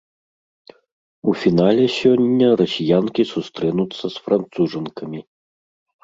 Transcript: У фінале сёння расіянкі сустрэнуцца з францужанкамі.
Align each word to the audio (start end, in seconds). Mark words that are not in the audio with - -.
У 1.31 1.33
фінале 1.41 1.83
сёння 2.01 2.47
расіянкі 2.61 3.23
сустрэнуцца 3.33 4.05
з 4.15 4.25
францужанкамі. 4.29 5.21